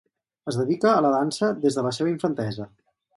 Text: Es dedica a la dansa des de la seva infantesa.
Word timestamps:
Es 0.51 0.55
dedica 0.59 0.93
a 0.93 1.03
la 1.07 1.11
dansa 1.17 1.49
des 1.65 1.77
de 1.81 1.83
la 1.89 1.91
seva 1.99 2.13
infantesa. 2.13 2.67